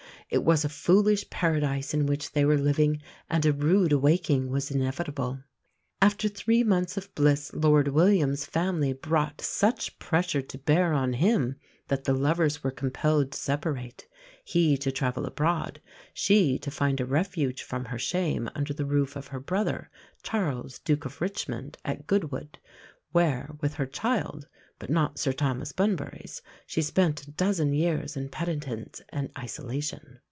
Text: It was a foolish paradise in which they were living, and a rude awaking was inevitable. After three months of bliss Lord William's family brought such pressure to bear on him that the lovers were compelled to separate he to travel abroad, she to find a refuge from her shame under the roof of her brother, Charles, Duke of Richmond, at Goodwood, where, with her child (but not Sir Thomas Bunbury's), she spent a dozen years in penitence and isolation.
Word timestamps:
It 0.31 0.45
was 0.45 0.63
a 0.63 0.69
foolish 0.69 1.29
paradise 1.29 1.93
in 1.93 2.05
which 2.05 2.31
they 2.31 2.45
were 2.45 2.57
living, 2.57 3.01
and 3.29 3.45
a 3.45 3.51
rude 3.51 3.91
awaking 3.91 4.49
was 4.49 4.71
inevitable. 4.71 5.39
After 6.01 6.29
three 6.29 6.63
months 6.63 6.95
of 6.95 7.13
bliss 7.15 7.51
Lord 7.53 7.89
William's 7.89 8.45
family 8.45 8.93
brought 8.93 9.41
such 9.41 9.99
pressure 9.99 10.41
to 10.41 10.57
bear 10.57 10.93
on 10.93 11.11
him 11.11 11.57
that 11.89 12.05
the 12.05 12.13
lovers 12.13 12.63
were 12.63 12.71
compelled 12.71 13.33
to 13.33 13.37
separate 13.37 14.07
he 14.45 14.77
to 14.77 14.89
travel 14.89 15.25
abroad, 15.25 15.81
she 16.13 16.57
to 16.59 16.71
find 16.71 17.01
a 17.01 17.05
refuge 17.05 17.61
from 17.61 17.83
her 17.83 17.99
shame 17.99 18.49
under 18.55 18.73
the 18.73 18.85
roof 18.85 19.17
of 19.17 19.27
her 19.27 19.39
brother, 19.41 19.89
Charles, 20.23 20.79
Duke 20.79 21.03
of 21.03 21.19
Richmond, 21.19 21.77
at 21.83 22.07
Goodwood, 22.07 22.57
where, 23.11 23.53
with 23.59 23.73
her 23.73 23.85
child 23.85 24.47
(but 24.79 24.89
not 24.89 25.19
Sir 25.19 25.31
Thomas 25.33 25.73
Bunbury's), 25.73 26.41
she 26.65 26.81
spent 26.81 27.21
a 27.27 27.31
dozen 27.31 27.73
years 27.73 28.15
in 28.17 28.29
penitence 28.29 29.01
and 29.09 29.29
isolation. 29.37 30.19